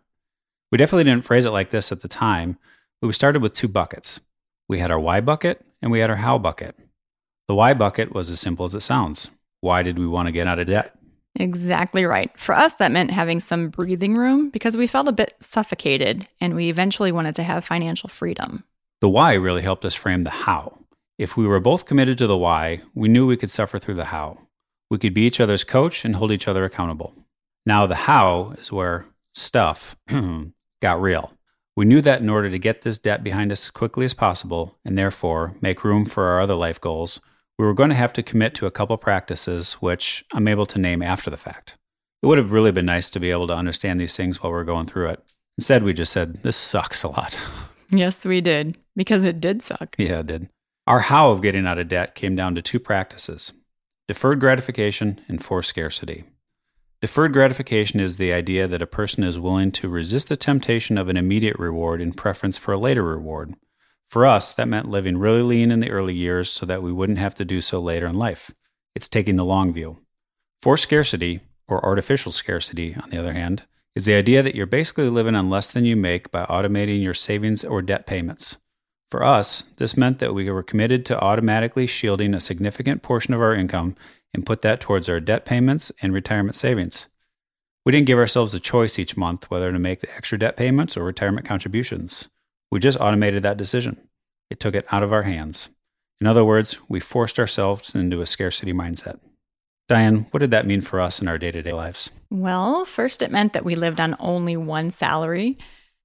We 0.71 0.79
definitely 0.79 1.03
didn't 1.03 1.23
phrase 1.25 1.45
it 1.45 1.51
like 1.51 1.69
this 1.69 1.91
at 1.91 2.01
the 2.01 2.07
time, 2.07 2.57
we 2.99 3.13
started 3.13 3.43
with 3.43 3.53
two 3.53 3.67
buckets. 3.67 4.21
We 4.67 4.79
had 4.79 4.89
our 4.89 4.99
why 4.99 5.21
bucket 5.21 5.63
and 5.83 5.91
we 5.91 5.99
had 5.99 6.09
our 6.09 6.15
how 6.15 6.39
bucket. 6.39 6.75
The 7.49 7.55
why 7.55 7.73
bucket 7.73 8.13
was 8.13 8.29
as 8.29 8.39
simple 8.39 8.63
as 8.63 8.75
it 8.75 8.81
sounds. 8.81 9.31
Why 9.61 9.81
did 9.81 9.97
we 9.97 10.05
want 10.05 10.27
to 10.27 10.31
get 10.31 10.45
out 10.45 10.59
of 10.59 10.67
debt? 10.67 10.95
Exactly 11.33 12.05
right. 12.05 12.29
For 12.37 12.53
us, 12.53 12.75
that 12.75 12.91
meant 12.91 13.09
having 13.09 13.39
some 13.39 13.69
breathing 13.69 14.15
room 14.15 14.51
because 14.51 14.77
we 14.77 14.85
felt 14.85 15.07
a 15.07 15.11
bit 15.11 15.33
suffocated 15.39 16.27
and 16.39 16.53
we 16.53 16.69
eventually 16.69 17.11
wanted 17.11 17.33
to 17.33 17.43
have 17.43 17.65
financial 17.65 18.07
freedom. 18.07 18.65
The 19.01 19.09
why 19.09 19.33
really 19.33 19.63
helped 19.63 19.83
us 19.83 19.95
frame 19.95 20.21
the 20.21 20.29
how. 20.29 20.77
If 21.17 21.35
we 21.35 21.47
were 21.47 21.59
both 21.59 21.87
committed 21.87 22.19
to 22.19 22.27
the 22.27 22.37
why, 22.37 22.83
we 22.93 23.07
knew 23.07 23.25
we 23.25 23.35
could 23.35 23.49
suffer 23.49 23.79
through 23.79 23.95
the 23.95 24.05
how. 24.05 24.37
We 24.91 24.99
could 24.99 25.15
be 25.15 25.25
each 25.25 25.39
other's 25.39 25.63
coach 25.63 26.05
and 26.05 26.17
hold 26.17 26.31
each 26.31 26.47
other 26.47 26.65
accountable. 26.65 27.15
Now, 27.65 27.87
the 27.87 27.95
how 27.95 28.53
is 28.59 28.71
where 28.71 29.07
stuff 29.33 29.95
got 30.81 31.01
real. 31.01 31.33
We 31.75 31.85
knew 31.85 32.01
that 32.01 32.21
in 32.21 32.29
order 32.29 32.51
to 32.51 32.59
get 32.59 32.83
this 32.83 32.99
debt 32.99 33.23
behind 33.23 33.51
us 33.51 33.65
as 33.65 33.71
quickly 33.71 34.05
as 34.05 34.13
possible 34.13 34.77
and 34.85 34.95
therefore 34.95 35.55
make 35.61 35.83
room 35.83 36.05
for 36.05 36.25
our 36.25 36.41
other 36.41 36.53
life 36.53 36.79
goals, 36.79 37.19
we 37.59 37.65
were 37.65 37.73
going 37.73 37.89
to 37.89 37.95
have 37.95 38.13
to 38.13 38.23
commit 38.23 38.55
to 38.55 38.65
a 38.65 38.71
couple 38.71 38.95
practices, 38.97 39.73
which 39.73 40.23
I'm 40.33 40.47
able 40.47 40.65
to 40.67 40.79
name 40.79 41.03
after 41.03 41.29
the 41.29 41.35
fact. 41.35 41.77
It 42.23 42.25
would 42.25 42.37
have 42.37 42.53
really 42.53 42.71
been 42.71 42.85
nice 42.85 43.09
to 43.09 43.19
be 43.19 43.31
able 43.31 43.47
to 43.47 43.53
understand 43.53 43.99
these 43.99 44.15
things 44.15 44.41
while 44.41 44.53
we 44.53 44.59
are 44.59 44.63
going 44.63 44.85
through 44.85 45.09
it. 45.09 45.23
Instead, 45.57 45.83
we 45.83 45.91
just 45.91 46.13
said, 46.13 46.41
This 46.41 46.55
sucks 46.55 47.03
a 47.03 47.09
lot. 47.09 47.39
Yes, 47.91 48.23
we 48.23 48.39
did, 48.39 48.77
because 48.95 49.25
it 49.25 49.41
did 49.41 49.63
suck. 49.63 49.95
Yeah, 49.97 50.19
it 50.19 50.27
did. 50.27 50.49
Our 50.85 50.99
how 50.99 51.31
of 51.31 51.41
getting 51.41 51.65
out 51.65 51.79
of 51.79 51.87
debt 51.87 52.13
came 52.13 52.35
down 52.35 52.53
to 52.53 52.61
two 52.61 52.79
practices 52.79 53.51
deferred 54.07 54.39
gratification 54.39 55.19
and 55.27 55.43
forced 55.43 55.69
scarcity. 55.69 56.23
Deferred 57.01 57.33
gratification 57.33 57.99
is 57.99 58.17
the 58.17 58.31
idea 58.31 58.67
that 58.67 58.83
a 58.83 58.87
person 58.87 59.27
is 59.27 59.39
willing 59.39 59.71
to 59.71 59.89
resist 59.89 60.29
the 60.29 60.37
temptation 60.37 60.99
of 60.99 61.09
an 61.09 61.17
immediate 61.17 61.57
reward 61.57 61.99
in 61.99 62.11
preference 62.13 62.59
for 62.59 62.73
a 62.73 62.77
later 62.77 63.03
reward. 63.03 63.55
For 64.09 64.25
us, 64.25 64.53
that 64.53 64.67
meant 64.67 64.89
living 64.89 65.17
really 65.17 65.43
lean 65.43 65.71
in 65.71 65.81
the 65.81 65.91
early 65.91 66.15
years 66.15 66.49
so 66.49 66.65
that 66.65 66.81
we 66.81 66.91
wouldn't 66.91 67.19
have 67.19 67.35
to 67.35 67.45
do 67.45 67.61
so 67.61 67.79
later 67.79 68.07
in 68.07 68.17
life. 68.17 68.51
It's 68.95 69.07
taking 69.07 69.35
the 69.35 69.45
long 69.45 69.71
view. 69.71 69.99
Forced 70.61 70.83
scarcity, 70.83 71.41
or 71.67 71.85
artificial 71.85 72.31
scarcity, 72.31 72.95
on 72.95 73.11
the 73.11 73.17
other 73.19 73.33
hand, 73.33 73.65
is 73.95 74.05
the 74.05 74.15
idea 74.15 74.41
that 74.41 74.55
you're 74.55 74.65
basically 74.65 75.09
living 75.09 75.35
on 75.35 75.49
less 75.49 75.71
than 75.71 75.85
you 75.85 75.95
make 75.95 76.31
by 76.31 76.45
automating 76.45 77.03
your 77.03 77.13
savings 77.13 77.63
or 77.63 77.83
debt 77.83 78.07
payments. 78.07 78.57
For 79.11 79.23
us, 79.23 79.63
this 79.77 79.95
meant 79.95 80.19
that 80.19 80.33
we 80.33 80.49
were 80.49 80.63
committed 80.63 81.05
to 81.05 81.19
automatically 81.19 81.85
shielding 81.85 82.33
a 82.33 82.41
significant 82.41 83.03
portion 83.03 83.33
of 83.33 83.41
our 83.41 83.53
income 83.53 83.95
and 84.33 84.45
put 84.45 84.63
that 84.63 84.79
towards 84.79 85.07
our 85.07 85.19
debt 85.19 85.45
payments 85.45 85.91
and 86.01 86.13
retirement 86.13 86.55
savings. 86.55 87.07
We 87.85 87.91
didn't 87.91 88.07
give 88.07 88.19
ourselves 88.19 88.53
a 88.53 88.59
choice 88.59 88.97
each 88.97 89.17
month 89.17 89.49
whether 89.51 89.71
to 89.71 89.79
make 89.79 90.01
the 90.01 90.15
extra 90.15 90.37
debt 90.37 90.57
payments 90.57 90.97
or 90.97 91.03
retirement 91.03 91.45
contributions. 91.47 92.27
We 92.71 92.79
just 92.79 92.99
automated 92.99 93.43
that 93.43 93.57
decision. 93.57 93.97
It 94.49 94.59
took 94.59 94.75
it 94.75 94.85
out 94.91 95.03
of 95.03 95.13
our 95.13 95.23
hands. 95.23 95.69
In 96.21 96.27
other 96.27 96.43
words, 96.43 96.79
we 96.89 96.99
forced 96.99 97.39
ourselves 97.39 97.95
into 97.95 98.21
a 98.21 98.25
scarcity 98.25 98.73
mindset. 98.73 99.19
Diane, 99.87 100.27
what 100.31 100.39
did 100.39 100.51
that 100.51 100.67
mean 100.67 100.81
for 100.81 100.99
us 100.99 101.21
in 101.21 101.27
our 101.27 101.37
day 101.37 101.51
to 101.51 101.63
day 101.63 101.73
lives? 101.73 102.11
Well, 102.29 102.85
first, 102.85 103.21
it 103.21 103.31
meant 103.31 103.53
that 103.53 103.65
we 103.65 103.75
lived 103.75 103.99
on 103.99 104.15
only 104.19 104.55
one 104.55 104.91
salary. 104.91 105.57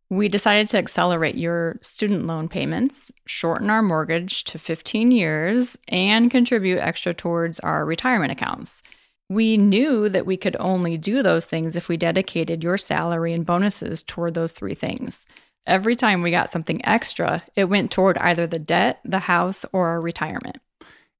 We 0.08 0.28
decided 0.28 0.68
to 0.68 0.78
accelerate 0.78 1.34
your 1.34 1.78
student 1.82 2.26
loan 2.26 2.48
payments, 2.48 3.12
shorten 3.26 3.68
our 3.68 3.82
mortgage 3.82 4.44
to 4.44 4.58
15 4.58 5.10
years, 5.10 5.76
and 5.88 6.30
contribute 6.30 6.78
extra 6.78 7.12
towards 7.12 7.60
our 7.60 7.84
retirement 7.84 8.32
accounts. 8.32 8.82
We 9.28 9.56
knew 9.56 10.08
that 10.08 10.26
we 10.26 10.36
could 10.36 10.56
only 10.60 10.96
do 10.96 11.22
those 11.22 11.46
things 11.46 11.76
if 11.76 11.88
we 11.88 11.96
dedicated 11.96 12.62
your 12.62 12.78
salary 12.78 13.32
and 13.32 13.44
bonuses 13.44 14.02
toward 14.02 14.34
those 14.34 14.52
three 14.52 14.74
things. 14.74 15.26
Every 15.66 15.96
time 15.96 16.22
we 16.22 16.30
got 16.30 16.50
something 16.50 16.84
extra, 16.84 17.42
it 17.56 17.64
went 17.64 17.90
toward 17.90 18.18
either 18.18 18.46
the 18.46 18.58
debt, 18.58 19.00
the 19.04 19.20
house, 19.20 19.64
or 19.72 19.88
our 19.88 20.00
retirement. 20.00 20.58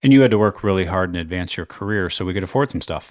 And 0.02 0.12
you 0.12 0.20
had 0.20 0.30
to 0.32 0.38
work 0.38 0.62
really 0.62 0.84
hard 0.84 1.08
and 1.08 1.16
advance 1.16 1.56
your 1.56 1.64
career 1.64 2.10
so 2.10 2.26
we 2.26 2.34
could 2.34 2.44
afford 2.44 2.70
some 2.70 2.82
stuff. 2.82 3.10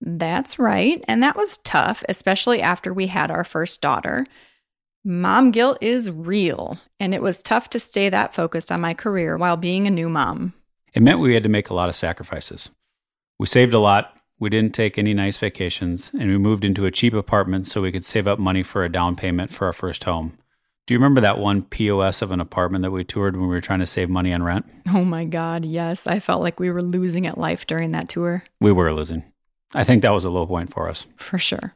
That's 0.00 0.58
right. 0.58 1.04
And 1.06 1.22
that 1.22 1.36
was 1.36 1.58
tough, 1.58 2.02
especially 2.08 2.62
after 2.62 2.94
we 2.94 3.08
had 3.08 3.30
our 3.30 3.44
first 3.44 3.82
daughter. 3.82 4.24
Mom 5.04 5.50
guilt 5.50 5.76
is 5.82 6.10
real, 6.10 6.78
and 6.98 7.14
it 7.14 7.20
was 7.20 7.42
tough 7.42 7.68
to 7.70 7.78
stay 7.78 8.08
that 8.08 8.34
focused 8.34 8.72
on 8.72 8.80
my 8.80 8.94
career 8.94 9.36
while 9.36 9.58
being 9.58 9.86
a 9.86 9.90
new 9.90 10.08
mom. 10.08 10.54
It 10.94 11.02
meant 11.02 11.20
we 11.20 11.34
had 11.34 11.42
to 11.42 11.48
make 11.50 11.68
a 11.68 11.74
lot 11.74 11.90
of 11.90 11.94
sacrifices. 11.94 12.70
We 13.38 13.46
saved 13.46 13.74
a 13.74 13.78
lot, 13.78 14.16
we 14.38 14.48
didn't 14.48 14.74
take 14.74 14.96
any 14.96 15.12
nice 15.12 15.36
vacations, 15.36 16.10
and 16.18 16.30
we 16.30 16.38
moved 16.38 16.64
into 16.64 16.86
a 16.86 16.90
cheap 16.90 17.12
apartment 17.12 17.66
so 17.66 17.82
we 17.82 17.92
could 17.92 18.06
save 18.06 18.26
up 18.26 18.38
money 18.38 18.62
for 18.62 18.82
a 18.82 18.90
down 18.90 19.16
payment 19.16 19.52
for 19.52 19.66
our 19.66 19.72
first 19.74 20.04
home. 20.04 20.38
Do 20.90 20.94
you 20.94 20.98
remember 20.98 21.20
that 21.20 21.38
one 21.38 21.62
POS 21.62 22.20
of 22.20 22.32
an 22.32 22.40
apartment 22.40 22.82
that 22.82 22.90
we 22.90 23.04
toured 23.04 23.36
when 23.36 23.48
we 23.48 23.54
were 23.54 23.60
trying 23.60 23.78
to 23.78 23.86
save 23.86 24.10
money 24.10 24.32
on 24.32 24.42
rent? 24.42 24.66
Oh 24.88 25.04
my 25.04 25.24
God, 25.24 25.64
yes. 25.64 26.08
I 26.08 26.18
felt 26.18 26.42
like 26.42 26.58
we 26.58 26.68
were 26.68 26.82
losing 26.82 27.28
at 27.28 27.38
life 27.38 27.64
during 27.64 27.92
that 27.92 28.08
tour. 28.08 28.42
We 28.60 28.72
were 28.72 28.92
losing. 28.92 29.22
I 29.72 29.84
think 29.84 30.02
that 30.02 30.10
was 30.10 30.24
a 30.24 30.30
low 30.30 30.48
point 30.48 30.72
for 30.72 30.88
us. 30.88 31.06
For 31.16 31.38
sure. 31.38 31.72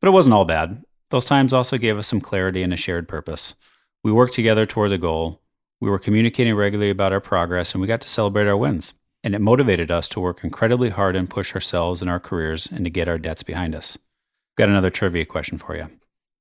But 0.00 0.08
it 0.08 0.10
wasn't 0.10 0.34
all 0.34 0.44
bad. 0.44 0.82
Those 1.10 1.26
times 1.26 1.52
also 1.52 1.78
gave 1.78 1.96
us 1.96 2.08
some 2.08 2.20
clarity 2.20 2.64
and 2.64 2.72
a 2.72 2.76
shared 2.76 3.06
purpose. 3.06 3.54
We 4.02 4.10
worked 4.10 4.34
together 4.34 4.66
toward 4.66 4.90
the 4.90 4.98
goal. 4.98 5.40
We 5.80 5.88
were 5.88 6.00
communicating 6.00 6.56
regularly 6.56 6.90
about 6.90 7.12
our 7.12 7.20
progress, 7.20 7.72
and 7.72 7.80
we 7.80 7.86
got 7.86 8.00
to 8.00 8.08
celebrate 8.08 8.48
our 8.48 8.56
wins. 8.56 8.94
And 9.22 9.36
it 9.36 9.40
motivated 9.40 9.92
us 9.92 10.08
to 10.08 10.18
work 10.18 10.42
incredibly 10.42 10.88
hard 10.88 11.14
and 11.14 11.30
push 11.30 11.54
ourselves 11.54 12.00
and 12.00 12.10
our 12.10 12.18
careers 12.18 12.66
and 12.66 12.82
to 12.82 12.90
get 12.90 13.06
our 13.06 13.16
debts 13.16 13.44
behind 13.44 13.76
us. 13.76 13.96
Got 14.56 14.70
another 14.70 14.90
trivia 14.90 15.24
question 15.24 15.56
for 15.56 15.76
you. 15.76 15.88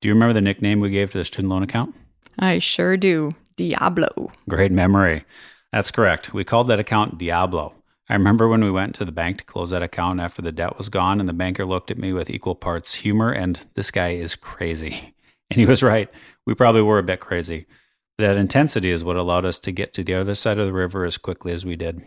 Do 0.01 0.07
you 0.07 0.15
remember 0.15 0.33
the 0.33 0.41
nickname 0.41 0.79
we 0.79 0.89
gave 0.89 1.11
to 1.11 1.19
the 1.19 1.25
student 1.25 1.51
loan 1.51 1.61
account? 1.61 1.93
I 2.39 2.59
sure 2.59 2.97
do. 2.97 3.31
Diablo. 3.55 4.31
Great 4.49 4.71
memory. 4.71 5.23
That's 5.71 5.91
correct. 5.91 6.33
We 6.33 6.43
called 6.43 6.67
that 6.67 6.79
account 6.79 7.17
Diablo. 7.17 7.75
I 8.09 8.13
remember 8.13 8.47
when 8.47 8.63
we 8.63 8.71
went 8.71 8.93
to 8.95 9.05
the 9.05 9.11
bank 9.11 9.39
to 9.39 9.43
close 9.45 9.71
that 9.71 9.81
account 9.81 10.19
after 10.19 10.41
the 10.41 10.51
debt 10.51 10.77
was 10.77 10.89
gone, 10.89 11.19
and 11.19 11.27
the 11.27 11.33
banker 11.33 11.65
looked 11.65 11.89
at 11.89 11.97
me 11.97 12.13
with 12.13 12.29
equal 12.29 12.55
parts 12.55 12.95
humor 12.95 13.31
and 13.31 13.61
this 13.73 13.91
guy 13.91 14.09
is 14.09 14.35
crazy. 14.35 15.13
And 15.51 15.59
he 15.59 15.67
was 15.67 15.83
right. 15.83 16.09
We 16.47 16.55
probably 16.55 16.81
were 16.81 16.97
a 16.97 17.03
bit 17.03 17.19
crazy. 17.19 17.67
That 18.17 18.35
intensity 18.35 18.89
is 18.89 19.03
what 19.03 19.15
allowed 19.15 19.45
us 19.45 19.59
to 19.59 19.71
get 19.71 19.93
to 19.93 20.03
the 20.03 20.15
other 20.15 20.33
side 20.33 20.57
of 20.57 20.65
the 20.65 20.73
river 20.73 21.05
as 21.05 21.19
quickly 21.19 21.53
as 21.53 21.63
we 21.63 21.75
did. 21.75 22.01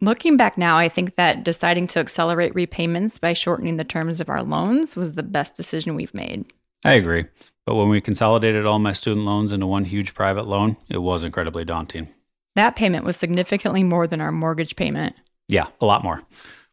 Looking 0.00 0.36
back 0.36 0.58
now, 0.58 0.76
I 0.76 0.88
think 0.88 1.14
that 1.14 1.44
deciding 1.44 1.86
to 1.86 2.00
accelerate 2.00 2.52
repayments 2.52 3.16
by 3.16 3.32
shortening 3.32 3.76
the 3.76 3.84
terms 3.84 4.20
of 4.20 4.28
our 4.28 4.42
loans 4.42 4.96
was 4.96 5.14
the 5.14 5.22
best 5.22 5.54
decision 5.54 5.94
we've 5.94 6.12
made. 6.14 6.52
I 6.84 6.94
agree. 6.94 7.26
But 7.66 7.76
when 7.76 7.88
we 7.88 8.00
consolidated 8.00 8.66
all 8.66 8.78
my 8.78 8.92
student 8.92 9.24
loans 9.24 9.52
into 9.52 9.66
one 9.66 9.84
huge 9.84 10.14
private 10.14 10.46
loan, 10.46 10.76
it 10.88 10.98
was 10.98 11.24
incredibly 11.24 11.64
daunting. 11.64 12.08
That 12.56 12.76
payment 12.76 13.04
was 13.04 13.16
significantly 13.16 13.82
more 13.82 14.06
than 14.06 14.20
our 14.20 14.30
mortgage 14.30 14.76
payment. 14.76 15.16
Yeah, 15.48 15.68
a 15.80 15.86
lot 15.86 16.04
more. 16.04 16.22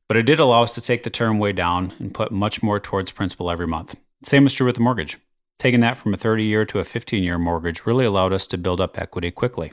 But 0.08 0.18
it 0.18 0.24
did 0.24 0.40
allow 0.40 0.64
us 0.64 0.74
to 0.76 0.82
take 0.82 1.04
the 1.04 1.10
term 1.10 1.40
way 1.40 1.54
down 1.54 1.94
and 1.98 2.14
put 2.14 2.32
much 2.32 2.62
more 2.62 2.80
towards 2.80 3.12
principal 3.12 3.50
every 3.50 3.68
month. 3.68 3.96
Same 4.24 4.44
was 4.44 4.54
true 4.54 4.66
with 4.66 4.76
the 4.76 4.82
mortgage. 4.82 5.18
Taking 5.58 5.80
that 5.82 5.98
from 5.98 6.14
a 6.14 6.18
30 6.18 6.44
year 6.44 6.66
to 6.66 6.80
a 6.80 6.84
15 6.84 7.24
year 7.24 7.38
mortgage 7.38 7.86
really 7.86 8.06
allowed 8.06 8.34
us 8.34 8.46
to 8.48 8.58
build 8.58 8.82
up 8.82 9.00
equity 9.00 9.32
quickly. 9.32 9.72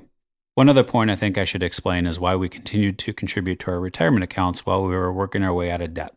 One 0.54 0.68
other 0.68 0.84
point 0.84 1.10
I 1.10 1.16
think 1.16 1.38
I 1.38 1.44
should 1.44 1.62
explain 1.62 2.06
is 2.06 2.20
why 2.20 2.36
we 2.36 2.48
continued 2.48 2.98
to 2.98 3.12
contribute 3.12 3.60
to 3.60 3.70
our 3.70 3.80
retirement 3.80 4.24
accounts 4.24 4.66
while 4.66 4.82
we 4.82 4.94
were 4.94 5.12
working 5.12 5.42
our 5.42 5.52
way 5.54 5.70
out 5.70 5.80
of 5.80 5.94
debt. 5.94 6.14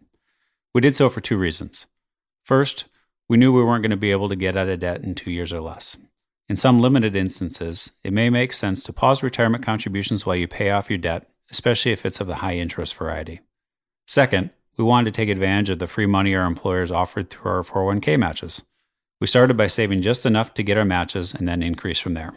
We 0.74 0.82
did 0.82 0.96
so 0.96 1.10
for 1.10 1.22
two 1.22 1.38
reasons. 1.38 1.86
First, 2.44 2.86
we 3.32 3.38
knew 3.38 3.54
we 3.54 3.64
weren't 3.64 3.82
going 3.82 3.92
to 3.92 3.96
be 3.96 4.12
able 4.12 4.28
to 4.28 4.36
get 4.36 4.58
out 4.58 4.68
of 4.68 4.82
debt 4.82 5.06
in 5.06 5.16
two 5.16 5.32
years 5.32 5.54
or 5.54 5.62
less. 5.62 5.96
In 6.50 6.58
some 6.58 6.80
limited 6.80 7.16
instances, 7.16 7.92
it 8.04 8.12
may 8.12 8.30
make 8.30 8.52
sense 8.52 8.84
to 8.84 8.92
pause 8.92 9.24
retirement 9.24 9.64
contributions 9.64 10.26
while 10.26 10.36
you 10.36 10.50
pay 10.50 10.70
off 10.70 10.90
your 10.90 10.98
debt, 10.98 11.30
especially 11.50 11.94
if 11.94 12.06
it's 12.06 12.20
of 12.20 12.28
the 12.28 12.36
high 12.36 12.56
interest 12.56 12.94
variety. 12.94 13.40
Second, 14.06 14.50
we 14.76 14.84
wanted 14.84 15.14
to 15.14 15.18
take 15.18 15.30
advantage 15.30 15.70
of 15.70 15.80
the 15.80 15.88
free 15.88 16.06
money 16.06 16.36
our 16.36 16.46
employers 16.46 16.92
offered 16.92 17.30
through 17.30 17.50
our 17.50 17.64
401k 17.64 18.20
matches. 18.20 18.64
We 19.22 19.28
started 19.28 19.56
by 19.56 19.68
saving 19.68 20.02
just 20.02 20.26
enough 20.26 20.54
to 20.56 20.62
get 20.62 20.78
our 20.78 20.84
matches 20.84 21.34
and 21.34 21.48
then 21.48 21.64
increase 21.64 22.02
from 22.02 22.16
there. 22.16 22.34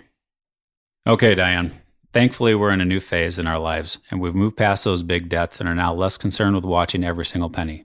Okay, 1.09 1.35
Diane. 1.35 1.73
Thankfully, 2.13 2.55
we're 2.55 2.71
in 2.71 2.81
a 2.81 2.85
new 2.85 3.01
phase 3.01 3.37
in 3.37 3.49
our 3.49 3.59
lives, 3.59 3.99
and 4.13 4.21
we've 4.21 4.33
moved 4.33 4.57
past 4.57 4.85
those 4.85 5.03
big 5.03 5.29
debts 5.29 5.59
and 5.59 5.69
are 5.69 5.75
now 5.75 5.93
less 5.93 6.17
concerned 6.17 6.55
with 6.55 6.65
watching 6.65 7.03
every 7.03 7.27
single 7.27 7.51
penny. 7.51 7.85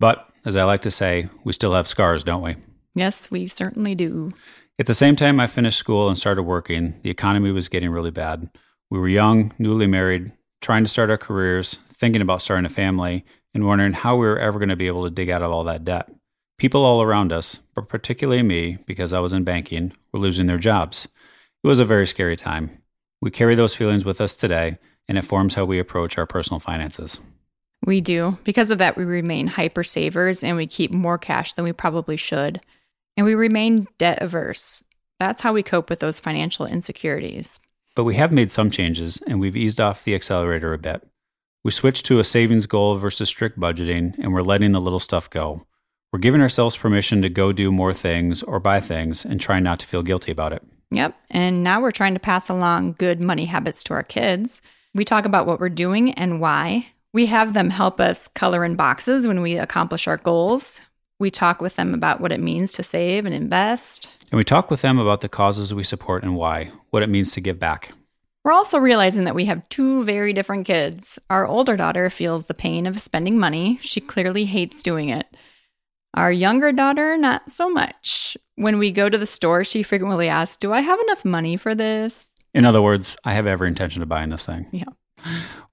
But, 0.00 0.28
as 0.44 0.56
I 0.56 0.64
like 0.64 0.82
to 0.82 0.90
say, 0.90 1.28
we 1.44 1.52
still 1.52 1.74
have 1.74 1.88
scars, 1.88 2.24
don't 2.24 2.42
we? 2.42 2.56
Yes, 2.94 3.30
we 3.30 3.46
certainly 3.46 3.94
do. 3.94 4.32
At 4.78 4.86
the 4.86 4.94
same 4.94 5.16
time 5.16 5.40
I 5.40 5.46
finished 5.46 5.78
school 5.78 6.08
and 6.08 6.16
started 6.16 6.44
working, 6.44 6.94
the 7.02 7.10
economy 7.10 7.50
was 7.50 7.68
getting 7.68 7.90
really 7.90 8.10
bad. 8.12 8.48
We 8.90 8.98
were 8.98 9.08
young, 9.08 9.52
newly 9.58 9.86
married, 9.86 10.32
trying 10.60 10.84
to 10.84 10.90
start 10.90 11.10
our 11.10 11.18
careers, 11.18 11.80
thinking 11.92 12.22
about 12.22 12.42
starting 12.42 12.64
a 12.64 12.70
family, 12.70 13.24
and 13.52 13.66
wondering 13.66 13.92
how 13.92 14.16
we 14.16 14.26
were 14.26 14.38
ever 14.38 14.58
going 14.58 14.68
to 14.68 14.76
be 14.76 14.86
able 14.86 15.04
to 15.04 15.10
dig 15.10 15.30
out 15.30 15.42
of 15.42 15.50
all 15.50 15.64
that 15.64 15.84
debt. 15.84 16.10
People 16.58 16.84
all 16.84 17.02
around 17.02 17.32
us, 17.32 17.60
but 17.74 17.88
particularly 17.88 18.42
me, 18.42 18.78
because 18.86 19.12
I 19.12 19.20
was 19.20 19.32
in 19.32 19.44
banking, 19.44 19.92
were 20.12 20.20
losing 20.20 20.46
their 20.46 20.58
jobs. 20.58 21.08
It 21.64 21.66
was 21.66 21.80
a 21.80 21.84
very 21.84 22.06
scary 22.06 22.36
time. 22.36 22.82
We 23.20 23.30
carry 23.30 23.54
those 23.54 23.74
feelings 23.74 24.04
with 24.04 24.20
us 24.20 24.36
today, 24.36 24.78
and 25.08 25.18
it 25.18 25.24
forms 25.24 25.54
how 25.54 25.64
we 25.64 25.78
approach 25.78 26.18
our 26.18 26.26
personal 26.26 26.60
finances. 26.60 27.20
We 27.84 28.00
do. 28.00 28.38
Because 28.44 28.70
of 28.70 28.78
that, 28.78 28.96
we 28.96 29.04
remain 29.04 29.46
hyper 29.46 29.84
savers 29.84 30.42
and 30.42 30.56
we 30.56 30.66
keep 30.66 30.90
more 30.90 31.18
cash 31.18 31.52
than 31.52 31.64
we 31.64 31.72
probably 31.72 32.16
should. 32.16 32.60
And 33.16 33.24
we 33.24 33.34
remain 33.34 33.86
debt 33.98 34.20
averse. 34.20 34.82
That's 35.18 35.40
how 35.40 35.52
we 35.52 35.62
cope 35.62 35.90
with 35.90 36.00
those 36.00 36.20
financial 36.20 36.66
insecurities. 36.66 37.58
But 37.94 38.04
we 38.04 38.14
have 38.16 38.30
made 38.30 38.50
some 38.50 38.70
changes 38.70 39.20
and 39.26 39.40
we've 39.40 39.56
eased 39.56 39.80
off 39.80 40.04
the 40.04 40.14
accelerator 40.14 40.72
a 40.72 40.78
bit. 40.78 41.06
We 41.64 41.72
switched 41.72 42.06
to 42.06 42.20
a 42.20 42.24
savings 42.24 42.66
goal 42.66 42.96
versus 42.96 43.28
strict 43.28 43.58
budgeting 43.58 44.16
and 44.18 44.32
we're 44.32 44.42
letting 44.42 44.72
the 44.72 44.80
little 44.80 45.00
stuff 45.00 45.28
go. 45.28 45.66
We're 46.12 46.20
giving 46.20 46.40
ourselves 46.40 46.76
permission 46.76 47.20
to 47.22 47.28
go 47.28 47.52
do 47.52 47.70
more 47.70 47.92
things 47.92 48.42
or 48.42 48.60
buy 48.60 48.80
things 48.80 49.24
and 49.24 49.40
try 49.40 49.60
not 49.60 49.80
to 49.80 49.86
feel 49.86 50.02
guilty 50.02 50.32
about 50.32 50.52
it. 50.52 50.62
Yep. 50.90 51.16
And 51.30 51.62
now 51.62 51.80
we're 51.80 51.90
trying 51.90 52.14
to 52.14 52.20
pass 52.20 52.48
along 52.48 52.94
good 52.98 53.20
money 53.20 53.44
habits 53.44 53.84
to 53.84 53.94
our 53.94 54.02
kids. 54.02 54.62
We 54.94 55.04
talk 55.04 55.26
about 55.26 55.46
what 55.46 55.60
we're 55.60 55.68
doing 55.68 56.12
and 56.14 56.40
why. 56.40 56.86
We 57.12 57.26
have 57.26 57.54
them 57.54 57.70
help 57.70 58.00
us 58.00 58.28
color 58.28 58.64
in 58.64 58.76
boxes 58.76 59.26
when 59.26 59.40
we 59.40 59.56
accomplish 59.56 60.06
our 60.06 60.18
goals. 60.18 60.80
We 61.18 61.30
talk 61.30 61.60
with 61.60 61.76
them 61.76 61.94
about 61.94 62.20
what 62.20 62.32
it 62.32 62.40
means 62.40 62.72
to 62.74 62.82
save 62.82 63.24
and 63.24 63.34
invest. 63.34 64.12
And 64.30 64.36
we 64.36 64.44
talk 64.44 64.70
with 64.70 64.82
them 64.82 64.98
about 64.98 65.20
the 65.20 65.28
causes 65.28 65.74
we 65.74 65.82
support 65.82 66.22
and 66.22 66.36
why, 66.36 66.70
what 66.90 67.02
it 67.02 67.08
means 67.08 67.32
to 67.32 67.40
give 67.40 67.58
back. 67.58 67.90
We're 68.44 68.52
also 68.52 68.78
realizing 68.78 69.24
that 69.24 69.34
we 69.34 69.46
have 69.46 69.68
two 69.68 70.04
very 70.04 70.32
different 70.32 70.66
kids. 70.66 71.18
Our 71.28 71.46
older 71.46 71.76
daughter 71.76 72.08
feels 72.08 72.46
the 72.46 72.54
pain 72.54 72.86
of 72.86 73.00
spending 73.02 73.38
money. 73.38 73.78
She 73.80 74.00
clearly 74.00 74.44
hates 74.44 74.82
doing 74.82 75.08
it. 75.08 75.26
Our 76.14 76.32
younger 76.32 76.72
daughter, 76.72 77.16
not 77.18 77.50
so 77.50 77.68
much. 77.68 78.36
When 78.54 78.78
we 78.78 78.90
go 78.90 79.08
to 79.08 79.18
the 79.18 79.26
store, 79.26 79.64
she 79.64 79.82
frequently 79.82 80.28
asks, 80.28 80.56
Do 80.56 80.72
I 80.72 80.80
have 80.80 81.00
enough 81.00 81.24
money 81.24 81.56
for 81.56 81.74
this? 81.74 82.32
In 82.54 82.64
other 82.64 82.80
words, 82.80 83.16
I 83.24 83.34
have 83.34 83.46
every 83.46 83.68
intention 83.68 84.02
of 84.02 84.08
buying 84.08 84.30
this 84.30 84.46
thing. 84.46 84.66
Yeah. 84.72 84.84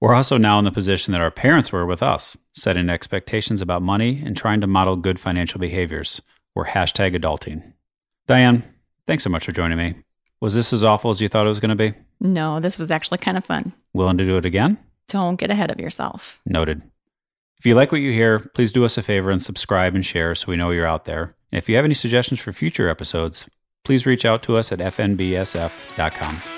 We're 0.00 0.14
also 0.14 0.36
now 0.36 0.58
in 0.58 0.64
the 0.64 0.72
position 0.72 1.12
that 1.12 1.20
our 1.20 1.30
parents 1.30 1.72
were 1.72 1.86
with 1.86 2.02
us, 2.02 2.36
setting 2.54 2.90
expectations 2.90 3.62
about 3.62 3.82
money 3.82 4.22
and 4.24 4.36
trying 4.36 4.60
to 4.60 4.66
model 4.66 4.96
good 4.96 5.18
financial 5.18 5.60
behaviors. 5.60 6.20
We're 6.54 6.66
hashtag 6.66 7.16
adulting. 7.16 7.72
Diane, 8.26 8.64
thanks 9.06 9.24
so 9.24 9.30
much 9.30 9.44
for 9.44 9.52
joining 9.52 9.78
me. 9.78 9.94
Was 10.40 10.54
this 10.54 10.72
as 10.72 10.84
awful 10.84 11.10
as 11.10 11.20
you 11.20 11.28
thought 11.28 11.46
it 11.46 11.50
was 11.50 11.60
going 11.60 11.76
to 11.76 11.90
be? 11.92 11.94
No, 12.20 12.60
this 12.60 12.78
was 12.78 12.90
actually 12.90 13.18
kind 13.18 13.36
of 13.36 13.44
fun. 13.44 13.72
Willing 13.92 14.18
to 14.18 14.24
do 14.24 14.36
it 14.36 14.44
again? 14.44 14.78
Don't 15.08 15.36
get 15.36 15.50
ahead 15.50 15.70
of 15.70 15.80
yourself. 15.80 16.40
Noted. 16.44 16.82
If 17.58 17.64
you 17.64 17.74
like 17.74 17.92
what 17.92 18.00
you 18.00 18.12
hear, 18.12 18.38
please 18.38 18.72
do 18.72 18.84
us 18.84 18.98
a 18.98 19.02
favor 19.02 19.30
and 19.30 19.42
subscribe 19.42 19.94
and 19.94 20.04
share 20.04 20.34
so 20.34 20.48
we 20.48 20.56
know 20.56 20.70
you're 20.70 20.86
out 20.86 21.04
there. 21.04 21.34
And 21.50 21.58
if 21.58 21.68
you 21.68 21.76
have 21.76 21.84
any 21.84 21.94
suggestions 21.94 22.40
for 22.40 22.52
future 22.52 22.88
episodes, 22.88 23.48
please 23.84 24.04
reach 24.04 24.24
out 24.24 24.42
to 24.42 24.56
us 24.56 24.72
at 24.72 24.78
fnbsf.com. 24.78 26.55